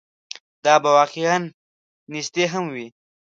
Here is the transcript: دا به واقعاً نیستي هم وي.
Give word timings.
دا 0.65 0.73
به 0.83 0.89
واقعاً 0.97 1.37
نیستي 2.11 2.43
هم 2.53 2.65
وي. 2.73 2.87